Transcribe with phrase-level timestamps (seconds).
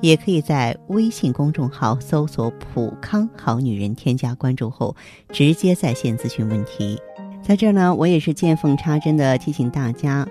[0.00, 4.94] 也可以在微信公众号搜索“普康好女人”，添加关注后
[5.30, 7.00] 直接在线咨询问题。
[7.42, 10.26] 在这儿呢，我也是见缝插针的提醒大家，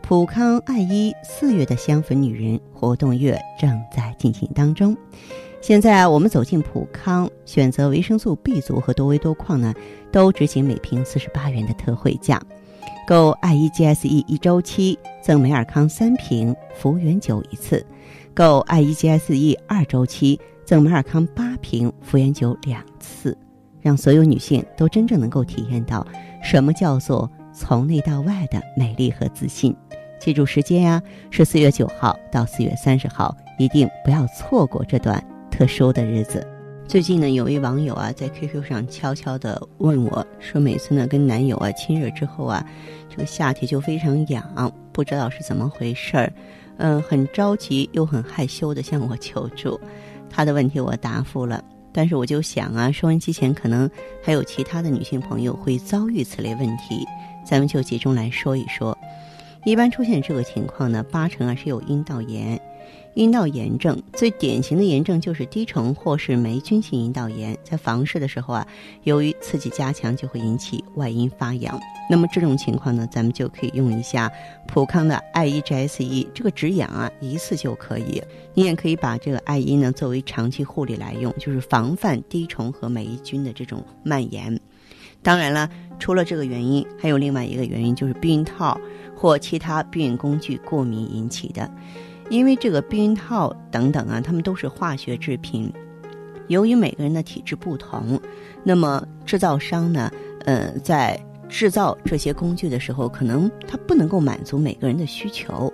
[0.00, 4.96] 普康爱伊四月的香粉女人活动月正在进行当中。
[5.60, 9.72] 现在我们走进普康，选择维生素 B 族和多维多矿呢，
[10.10, 12.42] 都执行每瓶四十八元的特惠价。
[13.06, 17.84] 购爱伊 GSE 一周期赠美尔康三瓶，服务员九一次。
[18.34, 23.36] 购爱伊 GSE 二周期赠美尔康八瓶，福源酒两次，
[23.80, 26.06] 让所有女性都真正能够体验到
[26.42, 29.76] 什么叫做从内到外的美丽和自信。
[30.18, 36.46] 记住时间呀，是四月九号到四月三十号，一定不要错过这段特殊的日子。
[36.88, 42.64] 最近呢，有位网友啊在 QQ 上悄悄地问我说，每次呢跟男友啊亲热之后啊，
[43.10, 46.32] 这个下体就非常痒，不知道是怎么回事儿。
[46.84, 49.80] 嗯，很着急又很害羞的向我求助，
[50.28, 53.88] 他的问题我答复了，但是我就想啊，收音机前可能
[54.20, 57.06] 还有其他的女性朋友会遭遇此类问题，
[57.46, 58.98] 咱们就集中来说一说。
[59.64, 62.60] 一般出现这个情况呢，八成啊是有阴道炎。
[63.14, 68.66] 阴道炎症最典型的炎症就是滴虫或是霉菌性阴道炎，在房事的时候啊，
[69.02, 71.78] 由于刺激加强，就会引起外阴发痒。
[72.08, 74.32] 那么这种情况呢，咱们就可以用一下
[74.66, 78.22] 普康的爱伊 GSE，这个止痒啊，一次就可以。
[78.54, 84.58] 你也可以把这个爱伊呢作为长期护理来用，就是防范滴虫和霉菌的这种蔓延。
[85.22, 85.68] 当然了，
[85.98, 88.80] 除了这个原因，还有另外一个原因就是避孕套
[89.14, 91.70] 或其他避孕工具过敏引起的。
[92.32, 95.70] 因为这个避孕套等等啊，它们都是化学制品。
[96.48, 98.18] 由于每个人的体质不同，
[98.64, 100.10] 那么制造商呢，
[100.46, 105.70] 呃，在制造这些工具的时候，可能它不能够满足每个人的需求。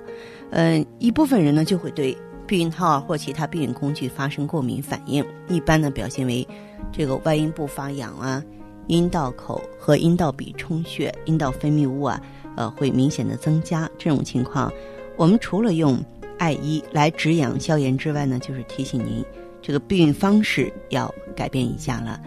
[0.50, 6.44] 嗯，一部分人呢就会对避孕套或其他避孕工具发生过敏反应，一般呢表现为
[6.90, 8.42] 这个外阴部发痒啊，
[8.88, 12.20] 阴道口和阴道壁充血，阴道分泌物啊，
[12.56, 13.88] 呃，会明显的增加。
[13.96, 14.72] 这种情况，
[15.16, 15.96] 我们除了用
[16.38, 19.24] 爱伊来止痒消炎之外呢，就是提醒您
[19.60, 22.20] 这个避孕方式要改变一下了。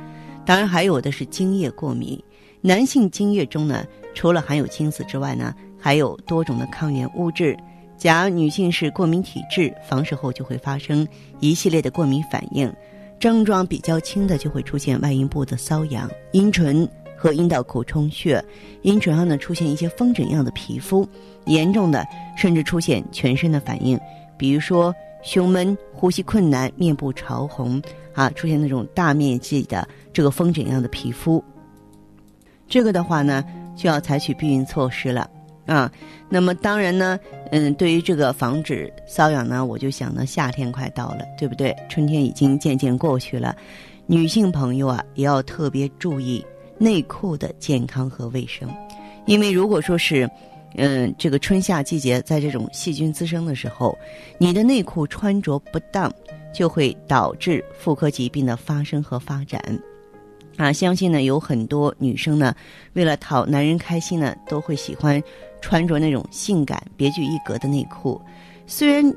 [0.46, 2.22] 当然，还有的是精液过敏。
[2.62, 7.58] 男性精液中呢，除了含有精子之外呢，还有多种的抗原物质。
[7.98, 11.08] 假如女性是过敏体质，房事后就会发生
[11.40, 12.72] 一系列的过敏反应，
[13.20, 16.88] 症状比较轻的就会出现外阴部的瘙痒、阴唇
[17.22, 18.44] 和阴道口充血，
[18.82, 21.08] 阴唇上呢出现一些风疹样的皮肤。
[21.46, 22.04] 严重的
[22.36, 24.00] 甚至出现全身的反应，
[24.40, 27.80] 比如说胸闷、呼吸困难、面部潮红
[28.16, 31.44] 啊，出现那种大面积的这个风疹样的皮肤。
[32.68, 33.44] 这个的话呢，
[33.76, 35.30] 就要采取避孕措施了
[35.68, 35.92] 啊。
[36.28, 37.20] 那么当然呢，
[37.52, 41.76] 嗯，对于这个防止瘙痒呢，我就想呢，夏天快到了，对不对？
[41.88, 43.56] 春天已经渐渐过去了，
[44.08, 46.44] 女性朋友啊，也要特别注意
[46.81, 48.68] 内裤的健康和卫生，
[49.25, 50.30] 因为如果说是。
[50.78, 53.94] 嗯，这个春夏季节在这种细菌滋生的时候，
[54.38, 56.09] 你的内裤穿着不当，
[56.53, 59.62] 就会导致妇科疾病的发生和发展。
[60.56, 62.56] 啊，相信呢有很多女生呢，
[62.94, 65.22] 为了讨男人开心呢，都会喜欢
[65.59, 68.22] 穿着那种性感、别具一格的内裤。
[68.66, 69.14] 虽然。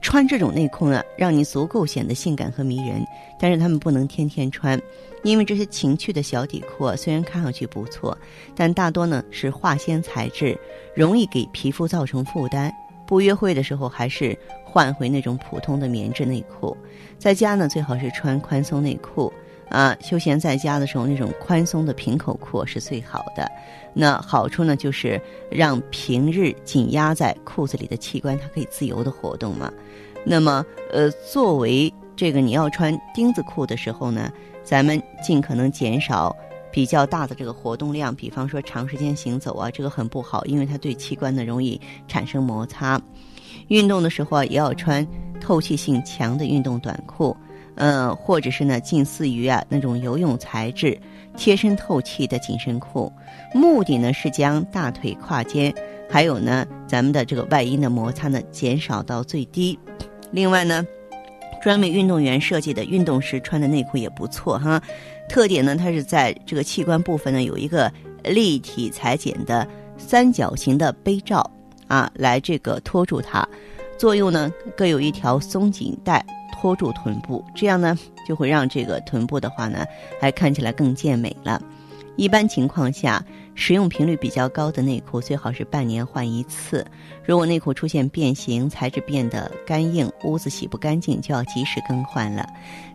[0.00, 3.04] 穿这种内裤呢，让你足够显得性感和迷人，
[3.38, 4.80] 但是他们不能天天穿，
[5.22, 8.16] 因为这些情趣的小底裤啊，虽然看上去不错，
[8.54, 10.58] 但大多呢是化纤材质，
[10.94, 12.72] 容易给皮肤造成负担。
[13.06, 16.76] 不约会的时候，还是换回那种普通的棉质内裤。
[17.18, 19.32] 在家呢，最好是穿宽松内裤。
[19.70, 23.50] 啊，休闲在家的时候，那种宽松的平口裤是最好的。
[23.94, 29.72] 那好处呢，就是让平日紧压在裤子里的器官，它可以自由的活动嘛。
[30.24, 34.30] 那么，呃，作为这个你要穿钉子裤的时候呢，
[34.62, 36.36] 咱们尽可能减少
[36.72, 43.00] 比较大的这个活动量，比方说长时间行走啊，这个很不好，因为它对器官呢容易产生摩擦。
[43.68, 45.06] 运动的时候啊，也要穿
[45.40, 47.36] 透气性强的运动短裤。
[47.82, 51.00] 嗯，或者是呢，近似于啊那种游泳材质、
[51.34, 53.10] 贴身透气的紧身裤，
[53.54, 55.74] 目的呢是将大腿、胯间，
[56.06, 59.78] 还有呢咱们的这个外阴的摩擦呢减少到最低。
[60.30, 60.84] 另外呢，
[61.62, 64.82] 专门运动员设计的运动时穿的内裤也不错哈，
[65.26, 67.90] 特点呢它是在这个器官部分呢有一个
[68.24, 69.66] 立体裁剪的
[69.96, 71.50] 三角形的杯罩
[71.88, 73.48] 啊，来这个托住它，
[73.96, 76.22] 作用呢各有一条松紧带
[76.60, 77.98] 托住臀部，这样呢
[78.28, 79.86] 就会让这个臀部的话呢
[80.20, 81.60] 还看起来更健美了。
[82.16, 83.24] 一般情况下，
[83.54, 86.86] 使用频率比较高的内裤最好是半年换一次。
[87.24, 92.46] 如果内裤出现变形、材质变得干硬、污渍洗不干净，就要及时更换了。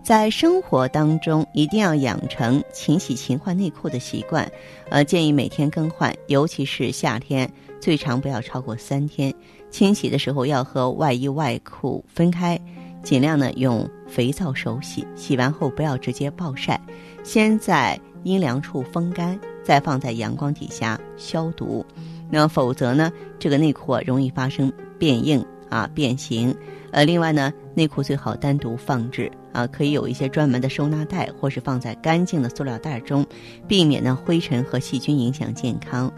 [0.03, 4.47] 在生活当中，一定要养成勤洗勤换内裤的习惯。
[4.89, 7.51] 呃，建议每天更换，尤其是夏天，
[7.81, 9.33] 最长不要超过三天。
[9.71, 12.59] 清洗的时候要和外衣外裤分开，
[13.05, 15.07] 尽量呢用肥皂手洗。
[15.15, 16.77] 洗完后不要直接暴晒，
[17.23, 17.97] 先在。
[18.25, 21.85] 阴凉处风干，再放在阳光底下消毒。
[22.27, 26.51] 那否则呢，这个内裤啊容易发生变硬啊变形。
[26.89, 33.23] 呃，另外呢，内裤最好单独放置啊，可以有一些专门的收纳袋，或是放在干净的塑料袋中，
[33.67, 36.11] 避免呢灰尘和细菌影响健康。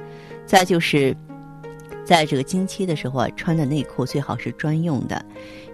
[0.46, 1.14] 再就是，
[2.08, 5.24] 在这个经期的时候啊，穿的内裤最好是专用的，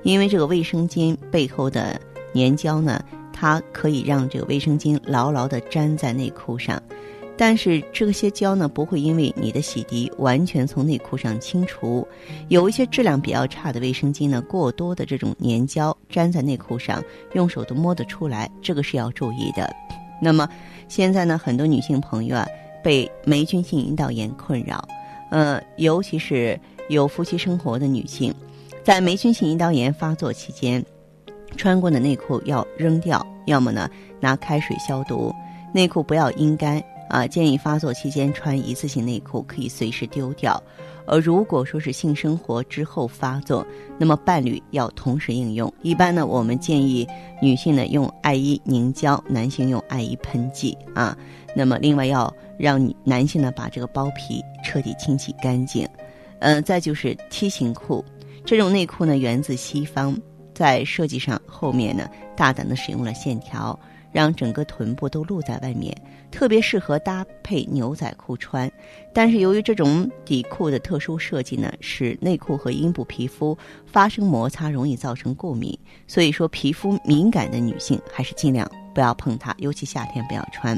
[0.01, 2.01] 因为这个卫生巾背后的
[2.33, 3.03] 粘胶呢。
[3.35, 6.81] 它可以让这个卫生巾牢牢地粘在内裤上，
[7.35, 12.07] 但是这些胶呢不会因为你的洗涤完全从内裤上清除。
[12.47, 17.03] 有一些质量比较差的卫生巾呢，过多的这种粘胶粘在内裤上，
[17.33, 19.69] 用手都摸得出来，这个是要注意的。
[20.21, 20.47] 那么
[20.87, 22.47] 现在呢，很多女性朋友啊
[22.81, 24.87] 被霉菌性阴道炎困扰，
[25.33, 26.59] 呃，尤其是
[26.89, 28.31] 有夫妻生活的女性，
[28.83, 30.85] 在霉菌性阴道炎发作期间。
[31.57, 33.89] 穿过的内裤要扔掉，要么呢
[34.19, 35.33] 拿开水消毒。
[35.73, 36.79] 内裤不要阴干
[37.13, 40.59] 啊，建议发作期间穿一次性内裤可以随时丢掉。
[41.05, 43.63] 而如果说是性生活之后发作，
[43.99, 45.71] 那么伴侣要同时应用。
[45.83, 47.07] 一般呢，我们建议
[47.39, 51.15] 女性呢用艾依凝胶，男性用艾依喷剂啊。
[51.55, 55.87] 那么另外要让男性呢把这个包皮彻底清洗干净。
[56.39, 58.03] 嗯，再就是梯形裤，
[58.43, 60.17] 这种内裤呢源自西方。
[60.55, 63.79] 在设计上，后面呢大胆的使用了线条，
[64.11, 65.95] 让整个臀部都露在外面，
[66.33, 68.69] 特别适合搭配牛仔裤穿。
[69.13, 75.77] 但是由于这种底裤的特殊设计呢，使内裤和阴部皮肤发生摩擦，容易造成过敏。
[76.07, 80.77] 所以说，皮肤敏感的女性还是尽量不要碰它，尤其夏天不要穿。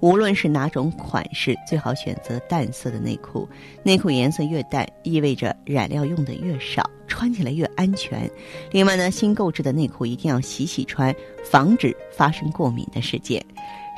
[0.00, 3.48] 无论是哪种款式，最好选择淡色的内裤。
[3.82, 8.30] 内裤颜色越淡，意味着染料用的越少，穿起来越安全。
[8.70, 11.12] 另外呢，新购置的内裤一定要洗洗穿，
[11.44, 13.44] 防止发生过敏的事件。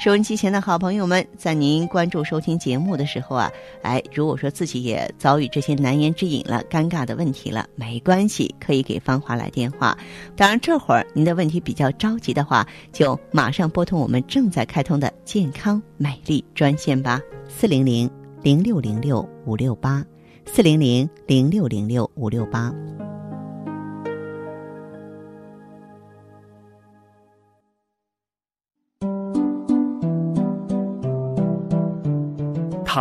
[0.01, 3.53] 收音机前的好朋友们，在您关注收听节目的时候啊，
[3.83, 9.95] 哎，如果说自己也遭遇这些难言之隐了、尴尬的问题了，没关系，可以给芳华来电话。
[10.35, 18.11] 当然，这会儿您的问题比较着急的话，就马上拨通我们正在开通的健康美丽专线吧，四零零
[18.41, 20.03] 零六零六五六八，
[20.47, 22.73] 四零零零六零六五六八。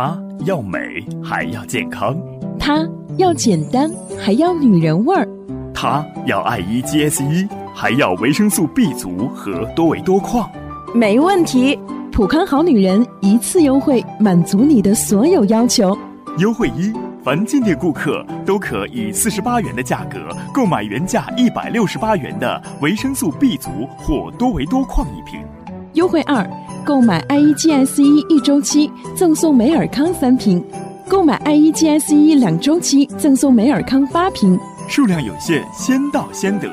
[0.00, 2.16] 它要美还要健康，
[2.58, 2.88] 它
[3.18, 5.28] 要简单还要女人味儿，
[5.74, 10.50] 它要爱 E G S E 还要维生素 B 族和多维多矿，
[10.94, 11.78] 没问题。
[12.10, 15.94] 普康好女人一次优惠满足你的所有要求。
[16.38, 16.90] 优惠一，
[17.22, 25.44] 凡进店顾客都可以四十八元的价格购买原价一百六十八元的维生素 B 族或多维多矿一瓶。
[25.92, 26.48] 优惠二。
[26.84, 30.64] 购买 I E G S E 一周期赠送美尔康三瓶，
[31.08, 34.58] 购买 I E G S E 两周期赠送美尔康八瓶，
[34.88, 36.68] 数量有限，先到先得。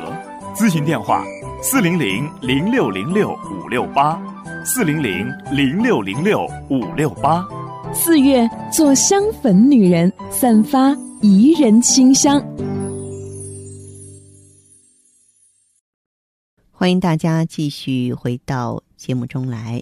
[0.56, 1.24] 咨询电话：
[1.62, 4.20] 四零零零六零六五六八，
[4.66, 7.46] 四零零零六零六五六八。
[7.94, 12.42] 四月做香粉女人，散发宜人清香。
[16.72, 19.82] 欢迎大家继续回到节目中来。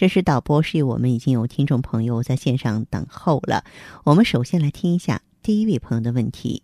[0.00, 3.64] 这是导播示意，我们已经有听众朋友在线上等候了。
[4.06, 6.62] 我们首先来听一下第一位朋友的问题。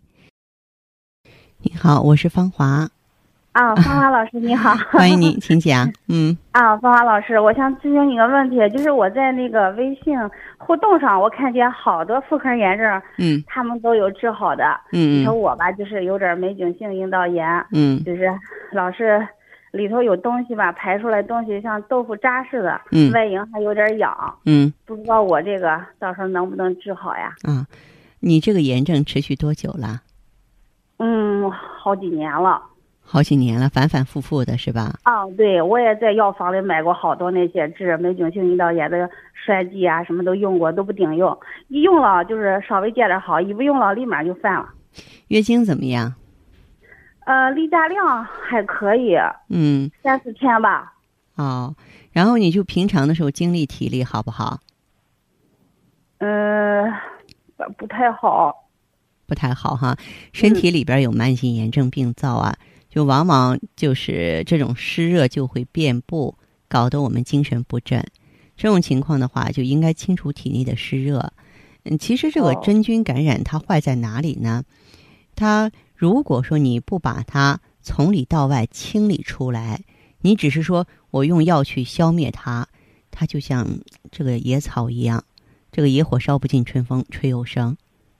[1.61, 2.89] 你好，我是芳华。
[3.51, 5.87] 啊，芳华老师你好，欢迎你，请讲。
[6.07, 10.17] 嗯，啊，芳华老师，我想咨询你个问题，就是我在那个微信
[10.57, 14.63] 互动上，我看见好多妇科炎症，嗯他们都有治好的。
[14.93, 18.35] 嗯你说嗯我吧，就是有点霉菌性阴道炎，嗯就是
[18.71, 19.27] 老是
[19.77, 27.33] 里头有东西吧，排出来东西像豆腐渣似的，嗯外阴还有点痒，嗯不知道我这个到时候能不能治好呀？
[27.43, 27.67] 啊，
[28.19, 30.01] 你这个炎症持续多久了？
[30.97, 32.61] 嗯，好几年了。
[33.09, 34.95] 好几年了，反反复复的是吧？
[35.03, 39.09] 啊，对，我也在药房里买过好多那些治霉菌性阴道炎的
[39.45, 41.37] 栓剂啊，什么都用过，都不顶用。
[41.69, 44.67] 一用了就是稍微见点好，一不用了立马就犯了。
[45.29, 46.15] 月经怎么样？
[47.27, 49.13] 呃，例假量还可以，
[49.49, 50.93] 嗯，三四天吧。
[51.35, 51.75] 哦，
[52.13, 54.61] 然后你就平常的时候精力体力好不好？
[56.19, 56.89] 嗯、
[57.57, 58.69] 不不太好。
[59.25, 59.97] 不太好哈，
[60.31, 62.55] 身体里边有慢性炎症病灶啊，
[62.89, 66.33] 就往往就是这种湿热就会遍布，
[66.69, 68.01] 搞得我们精神不振。
[68.55, 71.33] 这种情况的话，就应该清除体内的湿热。
[71.83, 74.63] 嗯，其实这个哦真菌感染它坏在哪里呢？
[75.35, 79.81] 它如果说你不把它从里到外清理出来，
[80.21, 82.67] 你只是说我用药去消灭它，
[83.09, 83.67] 它就像
[84.11, 85.23] 这个野草一样，
[85.71, 87.75] 这个野火烧不尽，春风吹又生。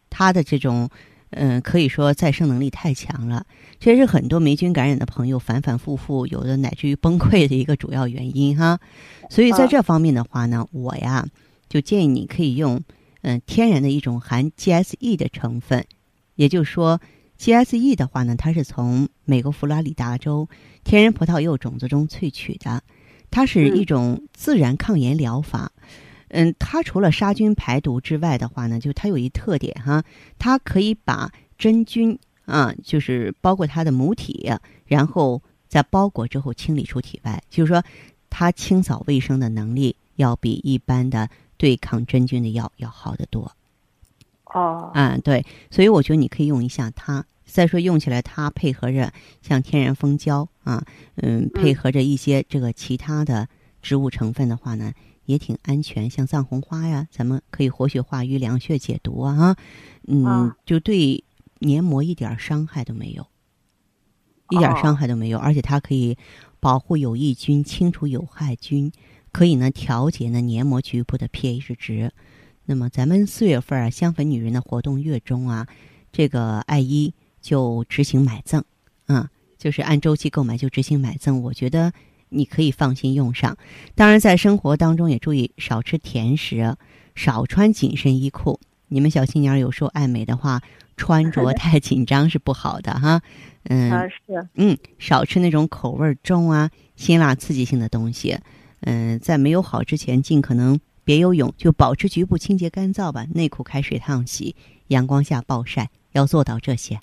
[0.10, 0.90] 它的这种，
[1.30, 3.46] 嗯、可以说再生能力太强了，
[3.80, 8.80] 这也是很多霉菌感染的朋友反反复复，有的乃至于崩溃的一个主要原因哈。
[9.30, 11.28] 所以在这方面的话呢，我呀
[11.70, 12.82] 就建议你可以用，
[13.22, 15.86] 嗯、天然的一种含 GSE 的成分，
[16.36, 17.00] 也就是说
[17.40, 20.50] GSE 的话呢，它是从美国佛罗里达州
[20.84, 22.82] 天然葡萄柚种子中萃取的，
[23.30, 25.72] 它是一种自然抗炎疗法。
[26.30, 30.04] 嗯，它除了杀菌排毒之外的话呢，就它有一特点哈，
[30.38, 34.52] 它可以把真菌啊，就是包括它的母体，
[34.86, 37.84] 然后在包裹之后清理出体外，就是说
[38.30, 43.52] 它清扫卫生的能力要比一般的对抗真菌的药要好得多。
[44.58, 47.26] 哦，啊，对，所以我觉得你可以用一下它。
[47.46, 49.12] 再说用起来，它配合着
[49.42, 50.86] 像天然蜂胶啊，
[51.16, 53.48] 嗯，配合着一些这个其他的
[53.82, 54.92] 植物成分的话呢，
[55.26, 56.10] 也挺安全。
[56.10, 59.56] 像藏红花呀，咱们可以活血化瘀、凉血解毒啊，哈
[60.08, 61.24] 嗯，啊就对
[61.60, 63.26] 黏膜一点伤害都没有，
[64.50, 66.18] 一点哦伤害都没有，而且它可以
[66.60, 68.92] 保护有益菌、清除有害菌，
[69.32, 72.12] 可以呢调节呢黏膜局部的 pH 值。
[72.70, 75.66] 那么咱们四月份啊，香粉女人的活动月中啊，
[76.12, 78.62] 这个爱一就执行买赠，
[79.06, 81.94] 啊，就是按周期购买就执行买赠，我觉得
[82.28, 83.58] 你可以放心用上。
[83.96, 86.76] 当然，在生活当中也注意少吃甜食，
[87.16, 88.60] 少穿紧身衣裤。
[88.90, 90.62] 你们小青年儿有时候爱美的话，
[90.98, 93.22] 穿着太紧张是不好的哈。
[93.64, 98.38] 嗯，啊是，嗯，少吃那种口味儿重啊、辛辣刺激性的东西。
[98.82, 100.78] 嗯，在没有好之前，尽可能
[101.08, 103.26] 别游泳，就保持局部清洁干燥吧。
[103.34, 107.00] 内裤开水烫洗，阳光下暴晒，要做到这些，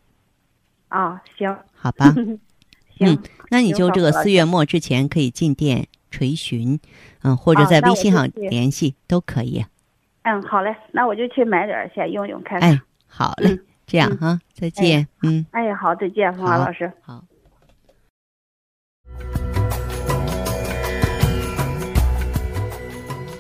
[0.89, 2.13] 啊行好吧？
[2.99, 3.19] 行，嗯
[3.49, 6.79] 那你就这个四月末之前可以进店垂询，
[7.23, 9.65] 嗯，或者在微信上联系都可以。
[10.25, 12.71] 嗯好嘞，那我就去买点儿先用用看看。
[12.71, 15.09] 哎，好嘞，嗯这样哈，再见。
[15.23, 16.93] 嗯，哎呀，好，再见，芳华老师。
[17.01, 17.25] 好。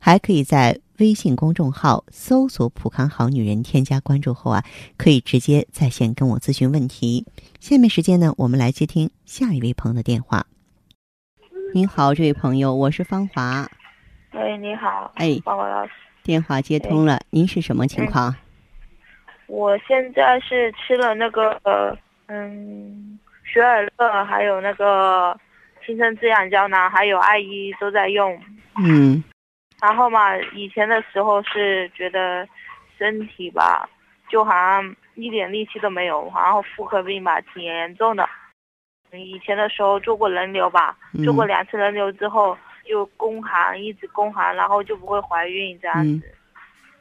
[0.00, 4.64] 还可以在微信公众号搜索“普康好女人”，添加关注后啊，
[4.96, 7.26] 可以直接在线跟我咨询问题。
[7.60, 10.46] 下面时间呢，我们来接听下一位朋友的电话。
[11.74, 13.68] 您好，这位朋友，我是芳华。
[14.32, 15.92] 喂，你好，哎，芳华老师，
[16.22, 18.34] 电话接通了，您是什么情况？
[19.46, 25.38] 我现在是吃了那个呃嗯雪尔乐，还有那个
[25.84, 28.40] 青春滋养胶囊，还有爱伊都在用。
[28.82, 29.22] 嗯
[29.80, 32.46] 然后嘛，以前的时候是觉得
[32.98, 33.88] 身体吧，
[34.28, 38.28] 就好像一点力气都没有，然后妇科病吧，挺严重的。
[39.12, 46.32] 以前的时候做过人流吧，做过两次人流之后就宫寒，一直宫寒，然后就不会怀孕这样子。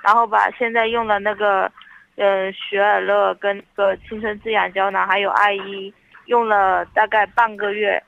[0.01, 1.71] 然后吧，现在用了那个，
[2.15, 5.93] 呃，雪尔乐跟个青春滋养胶囊，还有艾伊，
[6.25, 8.01] 用了大概半个月。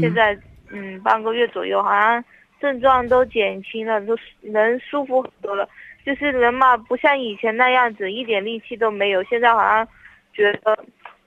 [0.00, 0.36] 现在，
[0.70, 2.24] 嗯，半个月左右，好像
[2.64, 5.68] 症状都减轻了，都人舒服很多了。
[6.06, 9.22] 就是人嘛，不像以前那样子，一点力气都没有。
[9.24, 9.86] 现在好像
[10.32, 10.78] 觉得。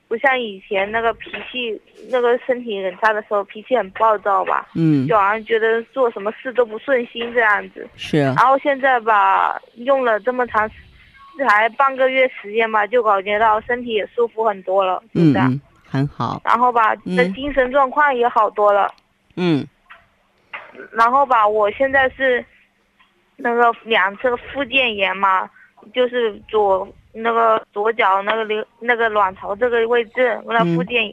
[0.10, 1.77] 不像以前那个脾气，
[2.10, 4.65] 那个身体很差的时候，脾气很暴躁吧？
[4.74, 7.86] 嗯，就好像觉得做什么事都不顺心这样子。
[7.98, 8.34] 是啊。
[8.38, 10.65] 然后现在吧，用了这么长，
[11.38, 15.60] 才半个月时间吧，就感觉到身体也舒服很多了，是这样。
[15.86, 16.41] 很好。
[16.46, 18.89] 然后吧，的精神状况也好多了。
[19.36, 19.67] 嗯。
[20.98, 22.44] 然后吧，我现在是
[23.36, 25.50] 那个两侧附件炎嘛，
[25.94, 26.88] 就是左。
[27.20, 31.12] 那个左脚那个流那个卵巢这个位置，那附件，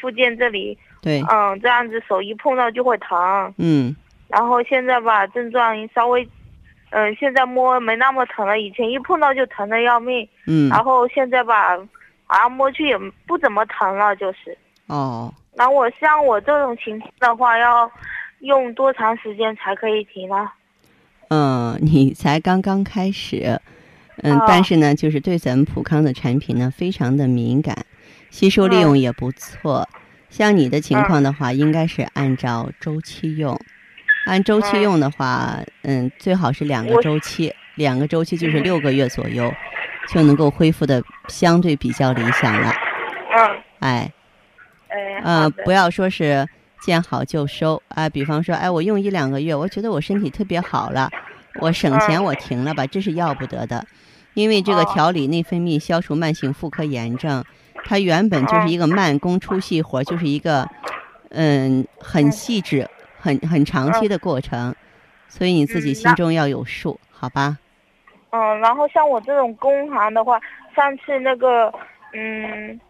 [0.00, 3.94] 附件这里，对，嗯，这样子手一碰到就会疼，嗯，
[4.26, 6.28] 然后现在吧症状稍微，
[6.90, 11.76] 嗯，现在摸没那么疼了，以前一碰到就疼的要命，嗯，然后现在吧，
[12.26, 17.88] 好像摸去也不怎么疼了，就是，哦，然后我像我这种情况的话，要
[18.40, 20.50] 用多长时间才可以停呢？
[21.28, 23.60] 嗯，你才刚刚开始。
[24.22, 27.84] 嗯，但是呢，就是对咱们普康的产品呢，非常的敏感，
[28.30, 29.88] 吸收利用也不错。
[30.30, 33.58] 像你的情况的话，应该是按照周期用。
[34.26, 39.52] 按周期用的话，嗯，最好是两个周期，两个周期就是六个月左右，
[40.08, 42.72] 就能够恢复的相对比较理想了。
[43.36, 43.62] 嗯。
[43.80, 44.12] 哎。
[44.88, 45.20] 哎。
[45.24, 46.48] 嗯，不要说是
[46.84, 48.08] 见好就收啊。
[48.08, 51.10] 比方说，哎，我用一两个月，我觉得我身体特别好了，
[51.60, 53.84] 我省钱，我停了吧，这是要不得的。
[54.34, 57.44] 因为这个调理内分泌、消除慢性妇科炎症，
[57.84, 60.68] 它原本就是一个慢工出细活，就是一个
[61.30, 62.88] 嗯很细致、
[63.18, 64.74] 很很长期的过程，
[65.28, 67.58] 所以你自己心中要有数，好吧？
[68.30, 70.40] 嗯，然后像我这种工行的话，
[70.74, 71.72] 上次那个
[72.12, 72.80] 嗯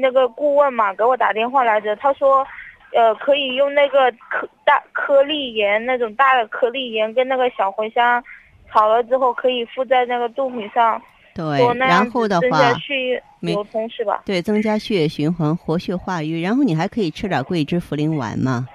[0.00, 2.46] 那个顾问嘛给我打电话来着，他说
[2.92, 8.22] 呃可以用那个颗大颗粒盐那种大的颗粒盐跟那个小茴香。
[8.68, 11.00] 炒了之后可以敷在那个肚皮上，
[11.32, 14.22] 对，然后的话，增加血液流通是吧？
[14.26, 16.42] 对，增加血液循环，活血化瘀。
[16.42, 18.66] 然后你还可以吃点桂枝茯苓丸嘛？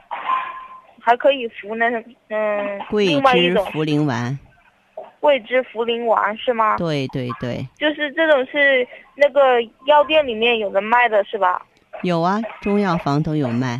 [1.01, 1.89] 还可以服那
[2.29, 4.39] 嗯，桂枝茯苓丸。
[5.19, 6.77] 桂枝茯苓丸是吗？
[6.77, 7.67] 对对对。
[7.75, 11.61] 就是这种是那个药店里面有的卖的是吧？
[12.01, 13.77] 有啊，中药房都有卖。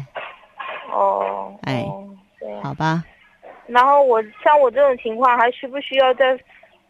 [0.92, 1.54] 哦。
[1.64, 1.86] 哎，
[2.64, 3.04] 好吧。
[3.68, 6.38] 然后我像我这种情况，还需不需要再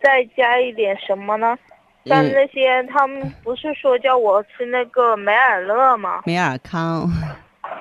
[0.01, 1.57] 再加一点什么呢？
[2.05, 6.21] 像那些他们不是说叫我吃那个美尔乐吗？
[6.25, 7.07] 美尔康。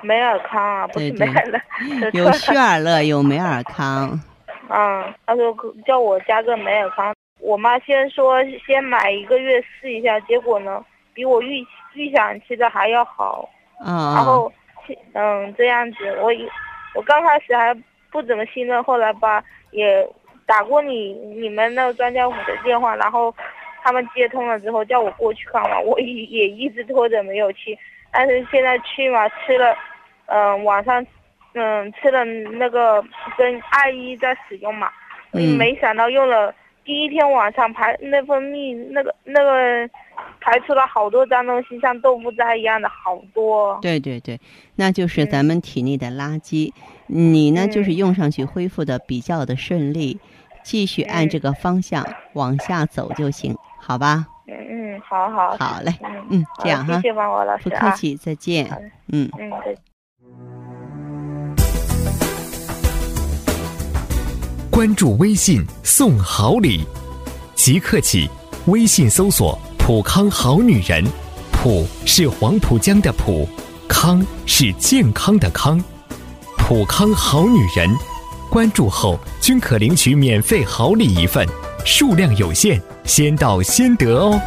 [0.02, 1.58] 美尔康啊， 不是美尔乐。
[2.12, 4.18] 有血尔乐，有美尔康。
[4.68, 5.56] 嗯，他说
[5.86, 7.14] 叫我加个美尔康。
[7.38, 13.48] 我妈先说先买一个月试一下，结果呢，比我预预想期的还要好。
[13.78, 14.14] 啊。
[14.16, 14.52] 然后，
[15.14, 16.30] 嗯，这样子，我
[16.94, 17.76] 我刚开始还。
[18.12, 20.04] 不怎么信任，后来吧也
[20.44, 23.32] 打过你你们那个专家府的电话，然后
[23.84, 27.78] 他们接通了之后叫我过去看嘛，我也也一直拖着没有去，
[28.10, 29.76] 但是现在去嘛吃了，
[30.26, 31.06] 嗯晚上
[31.54, 33.00] 嗯吃了那个
[33.38, 34.90] 跟艾依在使用嘛，
[35.30, 36.52] 没想到用了
[36.90, 39.88] 第一天晚上排内分泌那个那个
[40.40, 43.78] 排出了好多脏东西，像豆腐渣一样的好多。
[43.80, 44.40] 对对对，
[44.74, 46.72] 那就是咱们体内的垃圾。
[47.06, 50.18] 你呢，就是用上去恢复的比较的顺利，
[50.64, 54.26] 继续按这个方向往下走就行，好吧？
[54.48, 55.92] 嗯嗯，好好好嘞，
[56.28, 58.66] 嗯，这样哈，谢谢王老师不客气，再见。
[59.12, 59.78] 嗯嗯，对。
[64.70, 66.84] 关注微信送好礼，
[67.56, 68.30] 即刻起，
[68.66, 71.04] 微信搜索“普康好女人”，
[71.50, 73.48] 普是黄浦江的浦，
[73.88, 75.82] 康是健康的康。
[76.56, 77.90] 普康好女人，
[78.48, 81.44] 关注后均可领取免费好礼一份，
[81.84, 84.40] 数量有限，先到先得哦。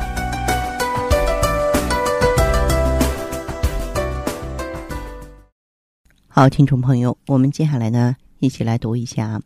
[6.30, 9.42] 好，听众朋友，我们接下来呢，一起来读一下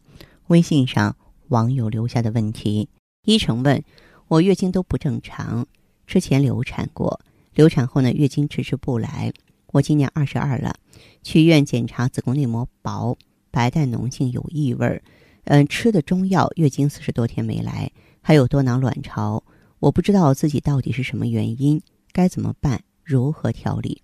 [0.48, 1.16] 微信上
[1.50, 2.90] 网友留下的问题。
[3.24, 3.84] 一成问：
[4.28, 5.66] 我月经都不正常，
[6.06, 7.20] 之前流产过，
[7.54, 9.32] 流产后呢，月经迟迟不来。
[9.74, 10.76] 我今年二十二了，
[11.24, 13.18] 去医院检查子宫内膜薄，
[13.52, 15.02] 白带脓性有异味儿，
[15.44, 19.44] 嗯，吃的中药月经四十多天没来，还有多囊卵巢。
[19.80, 21.82] 我不知道自己到底是什么原因，
[22.14, 22.82] 该怎么办？
[23.04, 24.02] 如何调理？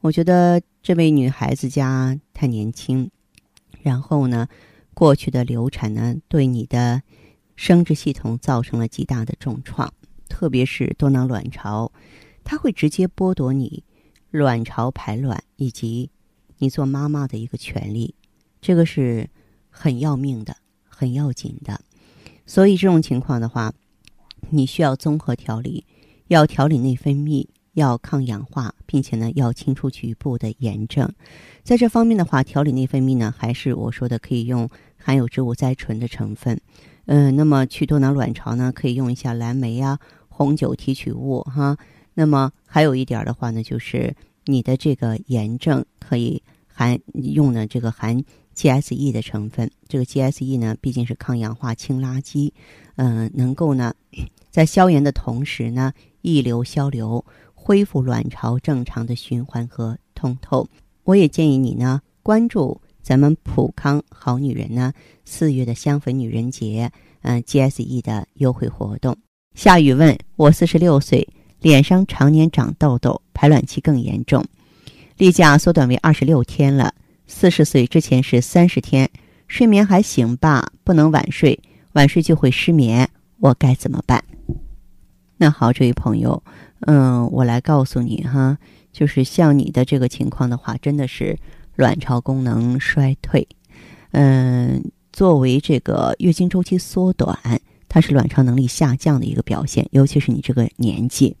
[0.00, 3.10] 我觉得这位女孩子家太年轻，
[3.82, 4.48] 然后呢，
[5.00, 7.00] 过去的流产呢，对你的
[7.56, 9.90] 生殖系统造成了极大的重创，
[10.28, 11.90] 特别是多囊卵巢，
[12.44, 13.82] 它会直接剥夺你
[14.30, 16.10] 卵巢排卵以及
[16.58, 18.14] 你做妈妈的一个权利，
[18.60, 19.26] 这个是
[19.70, 20.54] 很要命的，
[20.86, 21.80] 很要紧的。
[22.44, 23.72] 所以这种情况的话，
[24.50, 25.86] 你需要综合调理，
[26.28, 27.46] 要调理内分泌。
[27.74, 31.08] 要抗氧化，并且呢，要清除局部的炎症。
[31.62, 34.68] 在这方面的话，调理内分泌呢，还是我说的可以用
[35.02, 36.60] 含有植物甾醇的成分。
[37.06, 41.76] 嗯，那么去多囊卵巢呢，可以用一下蓝莓啊、红酒提取物哈。
[42.14, 48.22] 那么还有一点的话呢，就是你的这个炎症可以含用的这个含
[48.54, 49.70] GSE 的成分。
[49.88, 52.52] 这个 GSE 呢，毕竟是抗氧化清垃圾，
[52.96, 53.94] 嗯，能够呢，
[54.50, 57.24] 在消炎的同时呢，溢流消流。
[57.62, 60.66] 恢复卵巢正常的循环和通透，
[61.04, 64.92] 我也建议你呢关注咱们普康好女人呢
[65.24, 66.90] 四月的香粉女人节，
[67.22, 69.16] 嗯，GSE 的优惠活动。
[69.54, 71.28] 夏雨问我四十六岁，
[71.60, 74.44] 脸上常年长痘痘，排卵期更严重，
[75.16, 76.94] 例假缩短为二十六天了。
[77.26, 79.08] 四十岁之前是三十天，
[79.48, 81.58] 睡眠还行吧，不能晚睡，
[81.92, 83.08] 晚睡就会失眠，
[83.38, 84.22] 我该怎么办？
[85.36, 86.42] 那好，这位朋友。
[86.80, 88.58] 嗯，我来告诉你哈，
[88.92, 91.38] 就是像你的这个情况的话，真的是
[91.76, 93.46] 卵巢功能衰退。
[94.12, 97.38] 嗯，作为这个月经周期缩短，
[97.88, 101.36] 它是卵巢能力下降的一个表现，尤其是你这个年纪。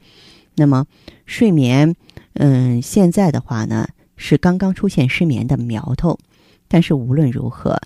[0.56, 0.86] 那么
[1.26, 1.94] 睡眠，
[2.34, 6.18] 嗯，现在的话呢是刚刚出现失眠的苗头，
[6.68, 7.80] 但是无论如何，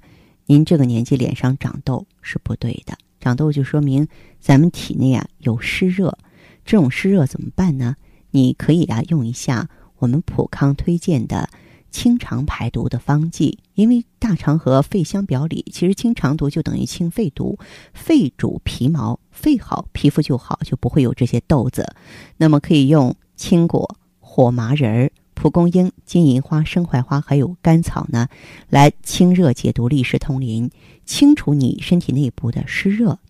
[0.47, 4.07] 您这个年纪脸上长痘是不对的，长痘就说明
[4.41, 6.17] 咱们体内啊有湿热。
[6.65, 7.95] 这种湿热怎么办呢？
[8.31, 11.49] 你可以啊用一下我们普康推荐的
[11.95, 17.57] 清肠排毒的方剂，因为大肠和肺相表里，其实清肠毒就等于清肺毒。
[17.93, 21.95] 肺主皮毛，肺好皮肤就好，就不会有这些痘子。
[22.37, 28.27] 那么可以用青果、火麻仁、蒲公英、金银花、生槐花还有甘草呢，
[28.69, 30.69] 来清热解毒、利湿通淋，
[31.07, 33.21] 清除你身体内部的湿热。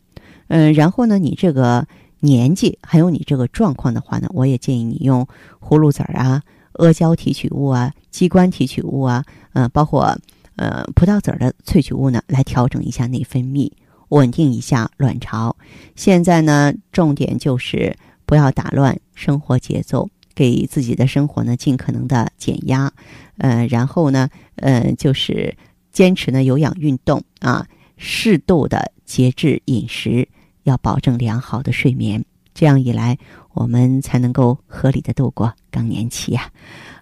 [0.49, 1.87] 嗯，然后呢，你这个。
[2.21, 5.29] 年纪还有你这个状况的话呢，我也建议你用
[5.61, 6.43] 葫芦籽儿啊、
[6.75, 10.17] 阿胶提取物啊、鸡冠提取物啊，嗯，包括
[10.57, 13.71] 呃葡萄籽的萃取物呢，来调整一下内分泌，
[14.09, 15.57] 稳定一下卵巢。
[15.97, 22.93] 现在呢，重点就是不要打乱生活节奏，给自己的生活呢尽可能的减压，
[23.39, 25.57] 呃，然后呢，呃，就是
[25.93, 30.29] 坚持呢有氧运动啊，适度的节制饮食。
[30.65, 33.19] 要保证良好的睡眠，这样一来，
[33.55, 36.43] 我们才能够合理的度过更年期呀。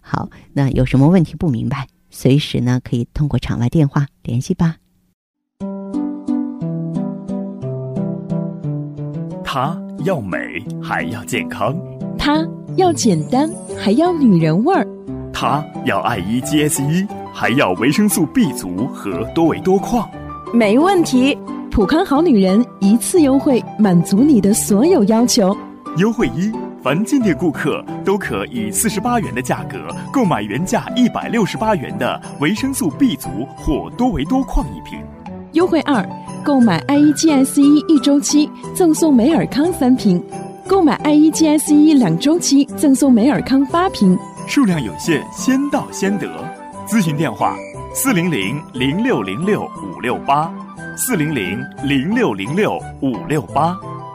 [0.00, 4.76] 好，那有什么问题不明白，随时呢可以通过场外电话联系吧。
[9.44, 10.38] 他要美
[10.82, 11.76] 还要健康，
[12.18, 14.86] 他要简单还要女人味儿，
[15.32, 20.08] 他要爱伊 GSE 还要维生素 B 族和多维多矿，
[20.54, 21.36] 没问题。
[21.70, 25.56] 普康好女人一次优惠，满足你的所有要求。
[25.98, 26.50] 优惠一，
[26.82, 33.28] 凡进店顾客都可以四十八元的价格购买原价一百六十八元的维生素 B 族
[33.58, 34.98] 或多维多矿一瓶。
[35.52, 36.02] 优惠二，
[36.42, 40.22] 购买 I E G S 一一周期赠送美尔康三瓶，
[40.66, 44.18] 购买 I E G S 一两周期赠送美尔康八瓶。
[44.46, 46.26] 数量有限，先到先得。
[46.86, 47.54] 咨询电话：
[47.92, 50.50] 四零零零六零六五六八。
[50.96, 53.74] 四零零零六零六五六八，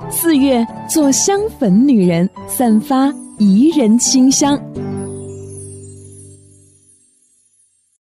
[0.10, 4.60] 四月做香粉女人，散发宜人清香。